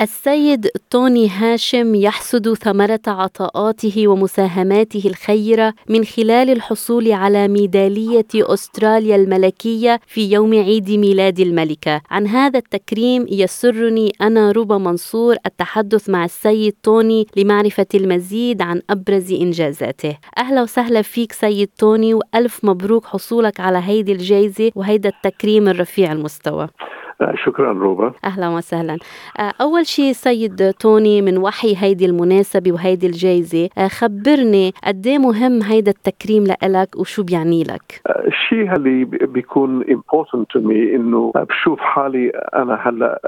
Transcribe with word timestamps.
السيد 0.00 0.68
توني 0.90 1.28
هاشم 1.28 1.94
يحصد 1.94 2.54
ثمرة 2.54 3.00
عطاءاته 3.06 4.08
ومساهماته 4.08 5.02
الخيرة 5.06 5.74
من 5.88 6.04
خلال 6.04 6.50
الحصول 6.50 7.12
على 7.12 7.48
ميدالية 7.48 8.26
أستراليا 8.34 9.16
الملكية 9.16 10.00
في 10.06 10.32
يوم 10.32 10.54
عيد 10.54 10.90
ميلاد 10.90 11.40
الملكة. 11.40 12.00
عن 12.10 12.26
هذا 12.26 12.58
التكريم 12.58 13.26
يسرني 13.28 14.12
أنا 14.20 14.52
ربى 14.52 14.74
منصور 14.74 15.36
التحدث 15.46 16.08
مع 16.08 16.24
السيد 16.24 16.74
توني 16.82 17.26
لمعرفة 17.36 17.86
المزيد 17.94 18.62
عن 18.62 18.82
أبرز 18.90 19.32
إنجازاته. 19.32 20.16
أهلا 20.38 20.62
وسهلا 20.62 21.02
فيك 21.02 21.32
سيد 21.32 21.68
توني 21.78 22.14
وألف 22.14 22.64
مبروك 22.64 23.06
حصولك 23.06 23.60
على 23.60 23.78
هيدي 23.78 24.12
الجائزة 24.12 24.70
وهيدا 24.74 25.08
التكريم 25.08 25.68
الرفيع 25.68 26.12
المستوى. 26.12 26.68
شكرا 27.44 27.72
روبا. 27.72 28.12
أهلا 28.24 28.48
وسهلا. 28.48 28.96
آه، 29.38 29.52
أول 29.60 29.86
شيء 29.86 30.12
سيد 30.12 30.72
توني 30.72 31.22
من 31.22 31.38
وحي 31.38 31.74
هيدي 31.78 32.06
المناسبة 32.06 32.72
وهيدي 32.72 33.06
الجائزة 33.06 33.68
آه، 33.78 33.88
خبرني 33.88 34.72
قد 34.84 35.06
إيه 35.06 35.18
مهم 35.18 35.62
هيدا 35.62 35.90
التكريم 35.90 36.44
لك 36.62 36.88
وشو 36.96 37.22
بيعني 37.22 37.62
لك؟ 37.62 38.00
آه، 38.06 38.26
الشيء 38.26 38.76
اللي 38.76 39.04
بيكون 39.04 39.82
important 39.84 40.44
to 40.56 40.60
me 40.60 40.94
إنه 40.94 41.32
بشوف 41.36 41.80
حالي 41.80 42.28
أنا 42.30 42.74
هلأ 42.82 43.20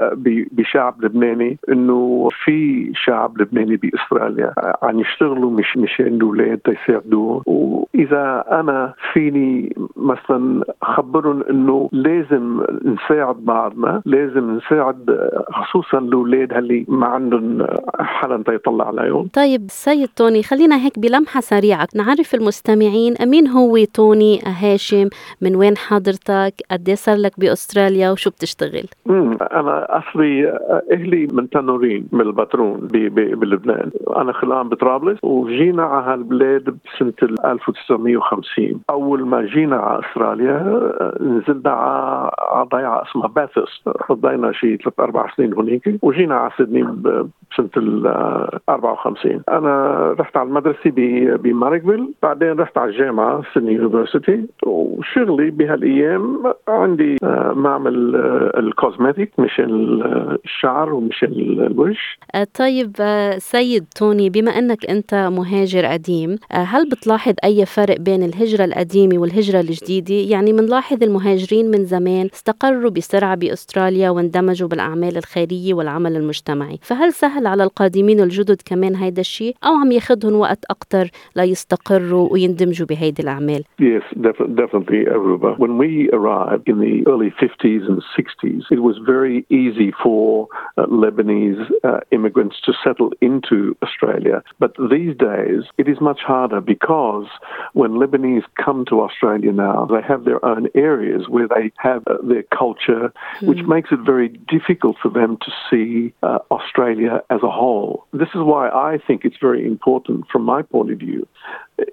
بشعب 0.51 1.05
لبناني 1.05 1.57
إنه 1.69 2.29
في 2.45 2.91
شعب 2.95 3.41
لبناني 3.41 3.75
بأستراليا 3.75 4.53
عم 4.83 4.99
يشتغلوا 4.99 5.51
مش 5.51 5.77
مشان 5.77 6.05
الاولاد 6.07 6.57
تيساعدوه 6.57 7.43
وإذا 7.45 8.45
أنا 8.51 8.93
فيني 9.13 9.75
مثلا 9.95 10.63
خبرهم 10.81 11.43
إنه 11.49 11.89
لازم 11.91 12.61
نساعد 12.85 13.35
بعضنا 13.35 13.82
ما 13.83 14.01
لازم 14.05 14.57
نساعد 14.57 15.29
خصوصا 15.51 15.97
الأولاد 15.97 16.53
اللي 16.53 16.85
ما 16.87 17.07
عندهم 17.07 17.67
حدا 17.99 18.53
يطلع 18.53 18.87
عليهم 18.87 19.27
طيب 19.33 19.61
سيد 19.67 20.09
توني 20.15 20.43
خلينا 20.43 20.75
هيك 20.85 20.99
بلمحة 20.99 21.41
سريعة. 21.41 21.87
نعرف 21.95 22.35
المستمعين 22.35 23.13
مين 23.25 23.47
هو 23.47 23.77
توني 23.93 24.39
هاشم 24.45 25.09
من 25.41 25.55
وين 25.55 25.77
حضرتك؟ 25.77 26.53
قد 26.71 26.89
إيه 26.89 26.95
صار 26.95 27.15
لك 27.15 27.39
بأستراليا؟ 27.39 28.11
وشو 28.11 28.29
بتشتغل؟ 28.29 28.87
أنا 29.59 29.87
أصلي 29.89 30.59
أهلي 30.91 31.27
من 31.31 31.49
تنورين 31.49 32.07
من 32.11 32.21
البترون 32.21 32.87
بلبنان. 33.41 33.91
أنا 34.17 34.33
خلقان 34.33 34.69
بطرابلس 34.69 35.19
وجينا 35.23 35.83
على 35.83 36.05
هالبلاد 36.05 36.63
بسنة 36.63 37.13
1950 37.45 38.81
أول 38.89 39.25
ما 39.25 39.41
جينا 39.41 39.75
على 39.75 39.99
أستراليا 39.99 40.57
نزلنا 41.21 41.71
على 42.37 42.67
ضيعة 42.73 43.03
اسمها 43.03 43.27
باثرست 43.27 43.72
قضينا 44.09 44.51
شيء 44.51 44.77
ثلاث 44.77 44.99
أربع 44.99 45.35
سنين 45.37 45.53
هناك 45.53 45.89
وجينا 46.01 46.35
على 46.35 46.51
سيدني 46.57 46.83
بسنة 46.83 47.69
ال 47.77 48.07
54 48.69 49.41
أنا 49.49 50.15
رحت 50.19 50.37
على 50.37 50.47
المدرسة 50.47 50.89
بماركفيل 51.37 52.13
بعدين 52.23 52.51
رحت 52.51 52.77
على 52.77 52.91
الجامعة 52.91 53.41
Sydney 53.53 53.73
University 53.73 54.45
وشغلي 54.65 55.51
بهالأيام 55.51 56.53
عندي 56.67 57.17
آه، 57.23 57.53
معمل 57.55 58.15
آه، 58.15 58.59
ال 58.59 58.67
cosmetic 58.67 59.31
مشان 59.39 60.01
الشعر 60.45 60.93
ومشان 60.93 61.31
الوجه. 61.31 61.97
آه، 62.35 62.47
طيب 62.59 62.91
سيد 63.37 63.85
توني 63.95 64.29
بما 64.29 64.51
أنك 64.51 64.85
أنت 64.85 65.13
مهاجر 65.15 65.85
قديم 65.85 66.37
هل 66.51 66.89
بتلاحظ 66.89 67.33
أي 67.43 67.65
فرق 67.65 67.99
بين 67.99 68.23
الهجرة 68.23 68.65
القديمة 68.65 69.17
والهجرة 69.17 69.59
الجديدة؟ 69.59 70.15
يعني 70.33 70.53
بنلاحظ 70.53 71.03
المهاجرين 71.03 71.71
من 71.71 71.85
زمان 71.85 72.29
استقروا 72.33 72.89
بسرعة 72.89 73.35
باستراليا 73.53 74.09
واندمجوا 74.09 74.67
بالاعمال 74.67 75.17
الخيريه 75.17 75.73
والعمل 75.73 76.15
المجتمعي 76.15 76.79
فهل 76.81 77.13
سهل 77.13 77.47
على 77.47 77.63
القادمين 77.63 78.19
الجدد 78.19 78.61
كمان 78.65 78.95
هيدا 78.95 79.21
الشيء 79.21 79.55
أو 79.65 79.73
عم 79.73 79.91
ياخذهم 79.91 80.35
وقت 80.35 80.65
أكثر 80.69 81.09
ليستقروا 81.35 82.33
ويندمجوا 82.33 82.87
بهيدي 82.87 83.21
الاعمال 83.23 83.63
Yes, 83.79 84.03
definitely, 84.61 85.01
Aruba. 85.15 85.49
When 85.63 85.77
we 85.77 86.09
arrived 86.19 86.65
in 86.71 86.77
the 86.85 86.95
early 87.11 87.31
50s 87.43 87.83
and 87.89 87.99
60s, 88.17 88.63
it 88.75 88.81
was 88.89 88.95
very 89.13 89.37
easy 89.61 89.89
for 90.03 90.47
uh, 90.77 90.85
Lebanese 91.03 91.63
uh, 91.83 91.99
immigrants 92.17 92.57
to 92.65 92.71
settle 92.85 93.09
into 93.29 93.57
Australia. 93.85 94.37
But 94.63 94.71
these 94.95 95.13
days, 95.31 95.61
it 95.81 95.87
is 95.93 95.97
much 96.09 96.21
harder 96.33 96.61
because 96.75 97.27
when 97.73 97.91
Lebanese 98.01 98.47
come 98.65 98.79
to 98.91 98.95
Australia 99.07 99.51
now, 99.69 99.77
they 99.93 100.03
have 100.11 100.21
their 100.29 100.41
own 100.51 100.63
areas 100.91 101.21
where 101.35 101.49
they 101.55 101.65
have 101.87 102.01
uh, 102.07 102.17
their 102.31 102.45
culture, 102.61 103.05
mm. 103.43 103.47
which 103.47 103.65
makes 103.67 103.89
it 103.91 103.99
very 104.05 104.29
difficult 104.29 104.97
for 105.01 105.09
them 105.09 105.37
to 105.37 105.51
see 105.69 106.13
uh, 106.23 106.39
Australia 106.51 107.21
as 107.29 107.41
a 107.43 107.51
whole. 107.51 108.07
This 108.13 108.29
is 108.29 108.41
why 108.41 108.69
I 108.69 108.97
think 109.05 109.25
it's 109.25 109.37
very 109.39 109.65
important, 109.65 110.25
from 110.31 110.43
my 110.43 110.61
point 110.61 110.91
of 110.91 110.99
view, 110.99 111.27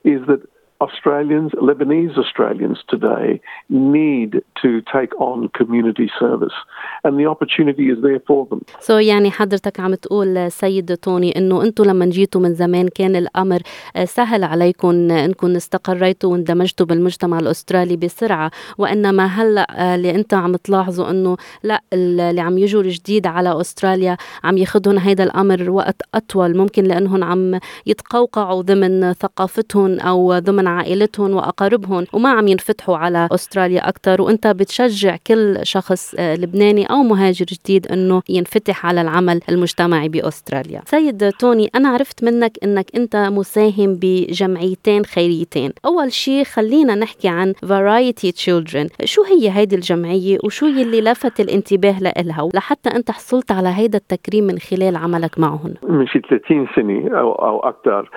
is 0.05 0.27
that 0.27 0.41
Australians, 0.87 1.51
Lebanese 1.69 2.17
Australians 2.25 2.79
today, 2.93 3.41
need 3.69 4.33
to 4.63 4.71
take 4.95 5.13
on 5.21 5.49
community 5.61 6.09
service, 6.19 6.57
and 7.05 7.13
the 7.21 7.27
opportunity 7.27 7.85
is 7.93 7.99
there 8.03 8.21
for 8.29 8.47
them. 8.51 8.61
So 8.81 8.93
يعني 8.93 9.31
حضرتك 9.31 9.81
عم 9.81 9.95
تقول 9.95 10.53
سيد 10.53 10.97
توني 10.97 11.39
إنه 11.39 11.63
أنتم 11.63 11.85
لما 11.85 12.07
جيتوا 12.07 12.41
من 12.41 12.55
زمان 12.55 12.89
كان 12.89 13.17
الأمر 13.17 13.61
سهل 14.05 14.45
عليكم 14.45 15.11
إنكم 15.11 15.57
استقريتوا 15.57 16.33
واندمجتوا 16.33 16.87
بالمجتمع 16.87 17.39
الأسترالي 17.39 17.97
بسرعة 17.97 18.51
وإنما 18.79 19.27
هلأ 19.27 19.95
اللي 19.95 20.15
انت 20.15 20.35
عم 20.35 20.57
تلاحظوا 20.57 21.11
إنه 21.11 21.37
لأ 21.63 21.81
اللي 21.93 22.41
عم 22.41 22.59
يجوا 22.59 22.83
الجديد 22.83 23.27
على 23.27 23.61
أستراليا 23.61 24.17
عم 24.45 24.59
ياخذهم 24.59 24.99
هيدا 24.99 25.25
الأمر 25.25 25.71
وقت 25.71 26.03
أطول 26.15 26.57
ممكن 26.57 26.85
لأنهم 26.85 27.25
عم 27.25 27.59
يتقوقعوا 27.87 28.63
ضمن 28.63 29.13
ثقافتهم 29.13 30.01
أو 30.01 30.39
ضمن 30.39 30.70
عائلتهم 30.71 31.35
وأقاربهم 31.35 32.07
وما 32.13 32.29
عم 32.29 32.49
ينفتحوا 32.49 32.97
على 32.97 33.29
أستراليا 33.33 33.89
أكثر 33.89 34.23
وأنت 34.23 34.47
بتشجع 34.47 35.17
كل 35.27 35.59
شخص 35.63 36.15
آه، 36.19 36.35
لبناني 36.35 36.87
أو 36.87 37.03
مهاجر 37.03 37.45
جديد 37.45 37.87
إنه 37.87 38.23
ينفتح 38.29 38.87
على 38.87 39.01
العمل 39.01 39.41
المجتمعي 39.49 40.09
بأستراليا. 40.09 40.83
سيد 40.85 41.33
توني 41.33 41.71
أنا 41.75 41.89
عرفت 41.89 42.25
منك 42.25 42.53
إنك 42.65 42.87
أنت 42.97 43.17
مساهم 43.17 43.99
بجمعيتين 44.03 45.05
خيريتين. 45.05 45.73
أول 45.85 46.13
شيء 46.13 46.45
خلينا 46.45 46.95
نحكي 46.95 47.29
عن 47.29 47.53
Variety 47.65 48.31
Children. 48.45 49.05
شو 49.05 49.23
هي 49.25 49.51
هيدي 49.51 49.77
الجمعية 49.77 50.39
وشو 50.45 50.67
يلي 50.67 51.01
لفت 51.01 51.41
الانتباه 51.41 51.99
لها 52.01 52.49
لحتى 52.55 52.91
أنت 52.91 53.11
حصلت 53.11 53.53
على 53.53 53.69
هيدا 53.69 53.99
التكريم 53.99 54.45
من 54.45 54.59
خلال 54.59 54.97
عملك 54.97 55.39
معهم. 55.39 55.75
من 55.89 56.07
شي 56.07 56.21
30 56.21 56.67
سنة 56.77 57.19
أو 57.21 57.33
أو 57.33 57.61
أكثر 57.61 58.11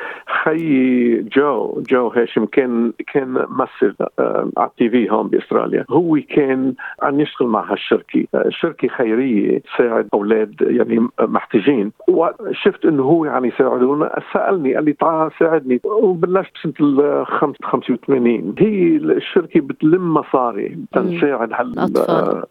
خيي 0.44 1.22
جو 1.22 1.84
جو 1.90 2.08
هاشم 2.08 2.46
كان 2.46 2.94
كان 3.14 3.28
ممثل 3.28 3.96
آه، 4.20 4.50
على 4.58 4.70
التي 4.70 4.90
في 4.90 5.12
هون 5.12 5.28
بأستراليا. 5.28 5.86
هو 5.90 6.20
كان 6.30 6.74
عم 7.02 7.20
يشتغل 7.20 7.48
مع 7.48 7.72
هالشركة. 7.72 8.26
آه، 8.36 8.50
شركة 8.50 8.88
خيرية 8.88 9.60
تساعد 9.60 10.08
أولاد 10.14 10.56
يعني 10.62 11.08
محتاجين. 11.20 11.92
وشفت 12.08 12.86
إنه 12.86 13.04
هو 13.04 13.26
عم 13.26 13.46
يساعدونا. 13.46 14.20
سألني 14.34 14.76
قال 14.76 14.86
لي 14.86 14.94
تعال 14.94 15.32
ساعدني. 15.40 15.82
وبلشت 15.84 16.52
سنه 16.64 16.74
ال 16.80 17.26
85 17.28 18.56
هي 18.60 18.96
الشركة 18.96 19.60
بتلم 19.60 20.14
مصاري 20.14 20.78
تنساعد 20.94 21.54
هال 21.54 21.80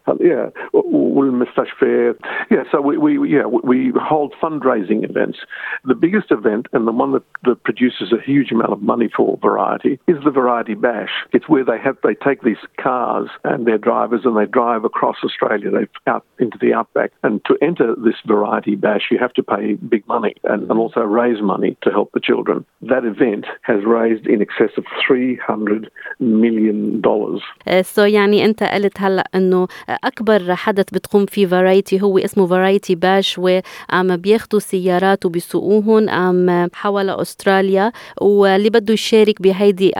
هال 0.08 0.50
والمستشفيات. 0.92 2.16
Yeah 2.52 2.64
so 2.72 2.80
we, 2.80 2.96
we 3.04 3.12
yeah 3.36 3.46
we 3.46 3.92
hold 4.10 4.34
fundraising 4.42 5.00
events. 5.10 5.38
The 5.84 5.94
biggest 5.94 6.30
event 6.30 6.66
and 6.72 6.86
the 6.86 6.92
one 6.92 7.12
that, 7.12 7.26
that 7.44 7.58
produces 7.81 8.11
a 8.11 8.21
huge 8.21 8.51
amount 8.51 8.73
of 8.73 8.81
money 8.81 9.09
for 9.15 9.37
variety 9.41 9.67
variety 9.77 9.99
is 10.07 10.17
the 10.23 10.31
variety 10.31 10.75
bash. 10.75 11.09
It's 11.33 11.47
where 11.49 11.65
they 11.65 11.79
have 11.83 11.97
they 12.03 12.15
take 12.29 12.41
these 12.43 12.63
cars 12.81 13.29
and 13.43 13.65
their 13.67 13.77
drivers 13.77 14.21
and 14.25 14.35
they 14.37 14.45
drive 14.45 14.83
across 14.91 15.17
Australia. 15.23 15.69
They 15.71 15.85
out 16.11 16.25
into 16.39 16.57
the 16.63 16.73
outback, 16.73 17.11
and 17.23 17.43
to 17.45 17.53
enter 17.61 17.95
this 17.95 18.19
variety 18.25 18.75
bash, 18.75 19.05
you 19.11 19.17
have 19.25 19.33
to 19.33 19.43
pay 19.43 19.73
big 19.73 20.03
money 20.07 20.35
and, 20.43 20.61
and 20.69 20.77
also 20.83 21.01
raise 21.01 21.41
money 21.41 21.71
to 21.83 21.89
help 21.97 22.09
the 22.13 22.19
children. 22.19 22.65
That 22.81 23.03
event 23.05 23.45
has 23.61 23.79
raised 23.85 24.25
in 24.33 24.41
excess 24.41 24.73
of 24.77 24.85
300 25.07 25.89
million 26.19 27.01
dollars. 27.01 27.41
so 27.81 27.99
يعني 27.99 28.45
انت 28.45 28.63
قلت 28.63 29.01
هلا 29.01 29.23
انه 29.35 29.67
اكبر 29.89 30.55
حدث 30.55 30.93
بتقوم 30.93 31.25
فيه 31.25 31.47
فرايتي 31.47 32.01
هو 32.01 32.17
اسمه 32.17 32.45
فرايتي 32.45 32.95
باش 32.95 33.39
وعم 33.39 34.15
بياخذوا 34.17 34.59
سيارات 34.59 35.25
وبيسوقوهن 35.25 36.09
عم 36.09 36.69
حول 36.73 37.09
استراليا 37.72 37.92
واللي 38.20 38.70
بده 38.70 38.92
يشارك 38.94 39.42
بهي 39.42 39.52
هيدي 39.54 39.92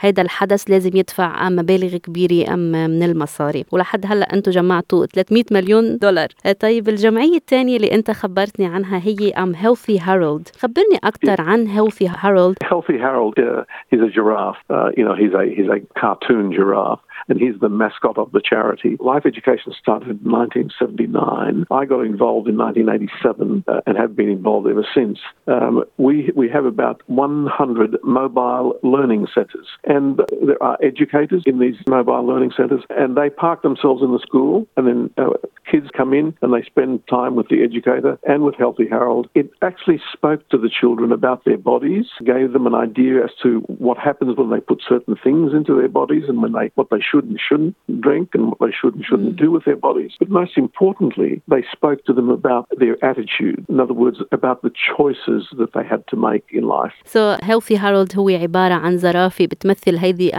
هيدا 0.00 0.22
الحدث 0.22 0.70
لازم 0.70 0.90
يدفع 0.94 1.48
مبالغ 1.48 1.96
كبيرة 1.96 2.54
أم 2.54 2.72
من 2.72 3.02
المصاري 3.02 3.64
ولحد 3.72 4.06
هلأ 4.06 4.34
أنتم 4.34 4.50
جمعتوا 4.50 5.06
300 5.06 5.44
مليون 5.50 5.98
دولار 5.98 6.28
طيب 6.60 6.88
الجمعية 6.88 7.36
الثانية 7.36 7.76
اللي 7.76 7.94
أنت 7.94 8.10
خبرتني 8.10 8.66
عنها 8.66 9.00
هي 9.04 9.30
أم 9.30 9.54
Healthy 9.54 9.98
Harold 9.98 10.48
خبرني 10.58 10.98
أكثر 11.04 11.40
عن 11.40 11.66
Healthy 11.66 12.08
Harold 12.08 12.56
هيلثي 12.62 12.98
هارولد 12.98 13.64
is 13.94 14.00
a 14.00 14.10
giraffe 14.18 14.60
uh, 14.70 14.90
you 14.98 15.04
know 15.06 15.14
he's 15.22 15.34
a 15.40 15.44
he's 15.56 15.70
a 15.76 15.80
cartoon 16.00 16.52
giraffe 16.58 17.02
and 17.28 17.38
he's 17.38 17.58
the 17.60 17.68
mascot 17.68 18.16
of 18.18 18.32
the 18.32 18.40
charity. 18.40 18.96
Life 19.00 19.24
Education 19.26 19.72
started 19.78 20.08
in 20.24 20.30
1979. 20.30 21.66
I 21.70 21.84
got 21.84 22.00
involved 22.00 22.48
in 22.48 22.56
1987 22.56 23.64
uh, 23.68 23.80
and 23.86 23.96
have 23.96 24.16
been 24.16 24.30
involved 24.30 24.66
ever 24.66 24.86
since. 24.94 25.18
Um, 25.46 25.84
we 25.98 26.30
we 26.34 26.48
have 26.48 26.64
about 26.64 26.87
100 27.06 27.96
mobile 28.04 28.78
learning 28.82 29.26
centres, 29.34 29.66
and 29.84 30.20
there 30.46 30.62
are 30.62 30.78
educators 30.82 31.42
in 31.46 31.58
these 31.58 31.76
mobile 31.86 32.24
learning 32.26 32.52
centres, 32.56 32.82
and 32.90 33.16
they 33.16 33.30
park 33.30 33.62
themselves 33.62 34.02
in 34.02 34.12
the 34.12 34.18
school, 34.20 34.66
and 34.76 34.86
then 34.86 35.10
uh, 35.18 35.30
kids 35.69 35.87
come 35.95 36.13
in 36.13 36.35
and 36.41 36.53
they 36.53 36.61
spend 36.63 37.05
time 37.07 37.35
with 37.35 37.47
the 37.49 37.63
educator 37.63 38.19
and 38.27 38.43
with 38.43 38.55
Healthy 38.55 38.87
Harold. 38.89 39.27
It 39.33 39.49
actually 39.61 39.99
spoke 40.11 40.47
to 40.49 40.57
the 40.57 40.69
children 40.69 41.11
about 41.11 41.45
their 41.45 41.57
bodies, 41.57 42.05
gave 42.23 42.53
them 42.53 42.67
an 42.67 42.75
idea 42.75 43.23
as 43.23 43.31
to 43.43 43.59
what 43.85 43.97
happens 43.97 44.37
when 44.37 44.49
they 44.49 44.59
put 44.59 44.81
certain 44.87 45.15
things 45.23 45.51
into 45.53 45.75
their 45.75 45.87
bodies 45.87 46.25
and 46.27 46.41
when 46.41 46.53
they 46.53 46.71
what 46.75 46.89
they 46.91 47.01
should 47.01 47.25
and 47.25 47.39
shouldn't 47.47 47.75
drink 48.01 48.29
and 48.33 48.47
what 48.49 48.59
they 48.59 48.73
should 48.79 48.93
and 48.95 49.03
shouldn't 49.05 49.35
mm. 49.35 49.43
do 49.43 49.51
with 49.51 49.65
their 49.65 49.75
bodies. 49.75 50.11
But 50.19 50.29
most 50.29 50.57
importantly, 50.57 51.41
they 51.47 51.63
spoke 51.71 52.03
to 52.05 52.13
them 52.13 52.29
about 52.29 52.67
their 52.77 52.95
attitude. 53.03 53.65
In 53.69 53.79
other 53.79 53.93
words, 53.93 54.17
about 54.31 54.61
the 54.61 54.71
choices 54.95 55.41
that 55.59 55.73
they 55.73 55.85
had 55.93 56.05
to 56.11 56.15
make 56.15 56.45
in 56.51 56.63
life. 56.67 56.93
So 57.05 57.37
Healthy 57.41 57.75
Harold 57.75 58.15
هو 58.15 58.29
عبارة 58.29 58.73
عن 58.73 58.97
زرافة 58.97 59.45
بتمثل 59.45 59.95
هذه 59.97 60.31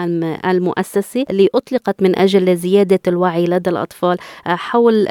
المؤسسة 0.51 1.25
اللي 1.31 1.49
أطلقت 1.55 2.03
من 2.03 2.19
أجل 2.19 2.57
زيادة 2.57 3.01
الوعي 3.09 3.45
لدى 3.45 3.71
الأطفال 3.71 4.17
حول 4.47 5.07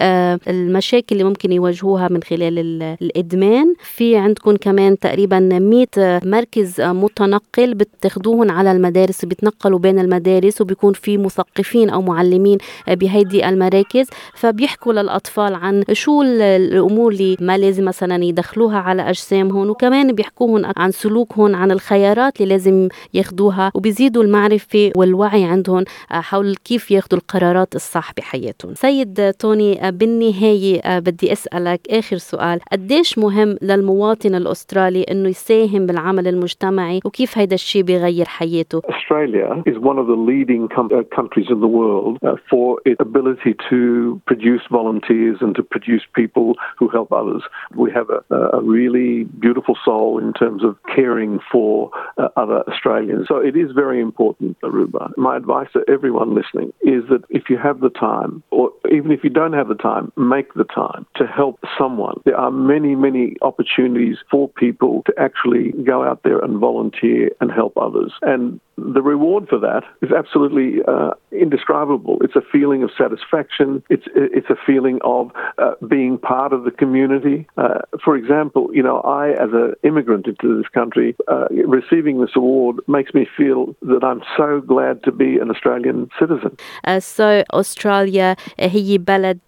المشاكل 0.49 1.07
اللي 1.13 1.25
ممكن 1.25 1.53
يواجهوها 1.53 2.09
من 2.09 2.23
خلال 2.23 2.59
الإدمان. 3.03 3.75
في 3.83 4.17
عندكم 4.17 4.57
كمان 4.57 4.99
تقريبا 4.99 5.39
100 5.41 5.87
مركز 6.25 6.81
متنقل 6.81 7.75
بتاخدوهم 7.75 8.51
على 8.51 8.73
المدارس 8.73 9.25
بيتنقلوا 9.25 9.79
بين 9.79 9.99
المدارس 9.99 10.61
وبيكون 10.61 10.93
في 10.93 11.19
مثقفين 11.19 11.91
أو 11.91 12.03
معلمين 12.03 12.59
بهيدي 12.89 13.49
المراكز. 13.49 14.07
فبيحكوا 14.35 14.93
للأطفال 14.93 15.55
عن 15.55 15.85
شو 15.93 16.23
الأمور 16.23 17.13
اللي 17.13 17.37
ما 17.41 17.59
لازم 17.59 17.85
مثلا 17.85 18.25
يدخلوها 18.25 18.79
على 18.79 19.03
أجسامهم 19.11 19.71
وكمان 19.71 20.13
بيحكوهم 20.13 20.73
عن 20.77 20.91
سلوكهم 20.91 21.57
عن 21.57 21.71
الخيارات 21.71 22.41
اللي 22.41 22.55
لازم 22.55 22.89
ياخدوها 23.15 23.71
وبيزيدوا 23.75 24.23
المعرفة 24.23 24.93
والوعي 24.97 25.45
عندهم 25.45 25.85
حول 26.11 26.57
كيف 26.65 26.91
ياخدوا 26.91 27.19
القرارات 27.19 27.77
الصح 27.77 28.13
بحياتهم 28.17 28.75
سيد 28.75 29.33
توني 29.33 29.91
بالنهاية 29.99 30.81
آه، 30.81 30.99
بدي 30.99 31.33
أسألك 31.33 31.81
آخر 31.91 32.17
سؤال 32.17 32.61
قديش 32.73 33.19
مهم 33.19 33.57
للمواطن 33.63 34.35
الأسترالي 34.35 35.03
أنه 35.03 35.29
يساهم 35.29 35.87
بالعمل 35.87 36.29
المجتمعي 36.29 37.01
وكيف 37.05 37.39
هيدا 37.39 37.55
الشيء 37.55 37.83
بيغير 37.83 38.25
حياته 38.25 38.83
Australia 38.89 39.63
is 39.67 39.79
one 39.79 39.99
of 39.99 40.07
the 40.07 40.19
leading 40.31 40.69
uh, 40.77 41.03
countries 41.19 41.49
in 41.55 41.61
the 41.61 41.73
world 41.81 42.19
uh, 42.23 42.37
for 42.51 42.81
its 42.85 43.01
ability 43.01 43.53
to 43.71 43.81
produce 44.27 44.63
volunteers 44.71 45.37
and 45.41 45.53
to 45.59 45.63
produce 45.75 46.05
people 46.21 46.49
who 46.79 46.87
help 46.97 47.09
others. 47.21 47.43
We 47.85 47.91
have 47.99 48.09
a, 48.19 48.21
a 48.59 48.63
really 48.77 49.25
beautiful 49.47 49.77
soul 49.89 50.19
in 50.25 50.33
terms 50.43 50.61
of 50.69 50.73
caring 50.97 51.33
for 51.53 51.91
uh, 52.19 52.29
other 52.43 52.61
Australians. 52.71 53.27
So 53.31 53.37
it 53.51 53.57
is 53.57 53.69
very 53.85 54.01
important, 54.09 54.51
Aruba. 54.67 55.05
My 55.17 55.35
advice 55.43 55.71
to 55.77 55.81
everyone 55.97 56.31
listening 56.41 56.69
is 56.97 57.03
that 57.11 57.23
if 57.39 57.45
you 57.51 57.57
have 57.69 57.81
the 57.87 57.91
time, 58.11 58.33
or 58.51 58.65
even 58.97 59.11
if 59.17 59.21
you 59.25 59.31
don't 59.31 59.57
have 59.61 59.69
the 59.69 59.75
time, 59.75 59.88
make 60.17 60.55
the 60.55 60.65
time 60.65 61.07
to 61.17 61.27
help 61.27 61.59
someone. 61.79 62.21
There 62.25 62.37
are 62.37 62.51
many, 62.51 62.95
many 62.95 63.35
opportunities 63.43 64.19
for 64.31 64.49
people 64.49 65.03
to 65.07 65.13
actually 65.19 65.73
go 65.85 66.05
out 66.05 66.23
there 66.25 66.39
and 66.39 66.59
volunteer 66.59 67.31
and 67.41 67.51
help 67.51 67.77
others. 67.77 68.13
And 68.23 68.61
the 68.78 69.02
reward 69.02 69.48
for 69.50 69.60
that 69.60 69.84
is 70.02 70.12
absolutely 70.12 70.82
uh, 70.88 71.12
indescribable. 71.32 72.18
It's 72.22 72.36
a 72.36 72.42
feeling 72.42 72.84
of 72.84 72.90
satisfaction. 72.98 73.84
It's 73.90 74.08
it's 74.16 74.50
a 74.50 74.56
feeling 74.66 75.00
of 75.04 75.32
uh, 75.58 75.74
being 75.88 76.18
part 76.18 76.54
of 76.54 76.64
the 76.64 76.72
community. 76.72 77.48
Uh, 77.58 77.80
for 78.04 78.16
example, 78.16 78.70
you 78.74 78.82
know, 78.82 78.98
I 79.02 79.30
as 79.30 79.52
an 79.54 79.74
immigrant 79.84 80.28
into 80.28 80.58
this 80.58 80.68
country, 80.70 81.16
uh, 81.28 81.48
receiving 81.80 82.22
this 82.22 82.32
award 82.36 82.78
makes 82.88 83.14
me 83.14 83.28
feel 83.38 83.76
that 83.84 84.04
I'm 84.04 84.22
so 84.38 84.62
glad 84.62 85.04
to 85.04 85.12
be 85.12 85.38
an 85.38 85.50
Australian 85.52 86.10
citizen. 86.20 86.58
so 87.00 87.44
Australia 87.54 88.36
هي 88.60 88.98
بلد 88.98 89.40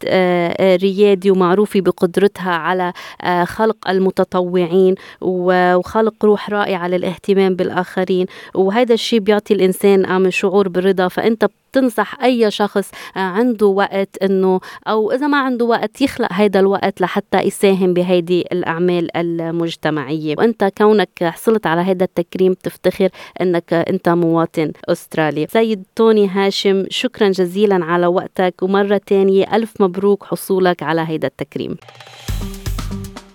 ريادي 0.81 1.31
ومعروفة 1.31 1.81
بقدرتها 1.81 2.51
على 2.51 2.93
خلق 3.45 3.89
المتطوعين 3.89 4.95
وخلق 5.21 6.25
روح 6.25 6.49
رائعة 6.49 6.87
للاهتمام 6.87 7.55
بالآخرين 7.55 8.25
وهذا 8.55 8.93
الشيء 8.93 9.18
بيعطي 9.20 9.54
الإنسان 9.54 10.30
شعور 10.30 10.68
بالرضا 10.68 11.08
فأنت 11.08 11.46
بتنصح 11.70 12.22
أي 12.22 12.50
شخص 12.50 12.90
عنده 13.16 13.66
وقت 13.66 14.16
إنه 14.22 14.60
أو 14.88 15.12
إذا 15.12 15.26
ما 15.26 15.38
عنده 15.38 15.64
وقت 15.64 16.02
يخلق 16.02 16.28
هيدا 16.32 16.60
الوقت 16.60 17.00
لحتى 17.00 17.38
يساهم 17.38 17.94
بهيدي 17.94 18.40
الأعمال 18.52 19.16
المجتمعية. 19.16 20.34
وأنت 20.38 20.72
كونك 20.78 21.08
حصلت 21.22 21.66
على 21.66 21.80
هيدا 21.80 22.04
التكريم 22.04 22.52
تفتخر 22.52 23.08
إنك 23.40 23.72
أنت 23.72 24.08
مواطن 24.08 24.72
أسترالي. 24.88 25.46
سيد 25.52 25.82
توني 25.96 26.28
هاشم 26.28 26.84
شكرا 26.90 27.28
جزيلا 27.28 27.84
على 27.84 28.06
وقتك 28.06 28.54
ومرة 28.62 29.00
تانية 29.06 29.56
ألف 29.56 29.72
مبروك 29.80 30.24
حصولك 30.24 30.82
على 30.82 31.00
هيدا 31.00 31.28
التكريم. 31.28 31.76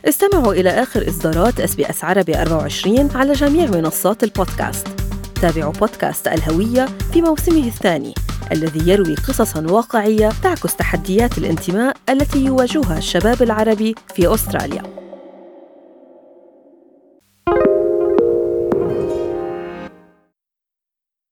استمعوا 0.06 0.54
إلى 0.54 0.70
آخر 0.70 1.08
إصدارات 1.08 1.60
اس 1.60 1.76
بي 1.76 1.90
اس 1.90 2.04
عربي 2.04 2.42
24 2.42 3.10
على 3.16 3.34
جميع 3.34 3.66
منصات 3.66 4.24
البودكاست. 4.24 5.05
تابعوا 5.42 5.74
بودكاست 5.74 6.28
الهوية 6.28 6.86
في 7.14 7.22
موسمه 7.22 7.68
الثاني 7.68 8.14
الذي 8.52 8.92
يروي 8.92 9.16
قصصا 9.16 9.68
واقعية 9.72 10.30
تعكس 10.44 10.76
تحديات 10.76 11.38
الانتماء 11.38 11.98
التي 12.10 12.46
يواجهها 12.46 12.98
الشباب 12.98 13.42
العربي 13.42 13.96
في 14.16 14.34
أستراليا. 14.34 15.05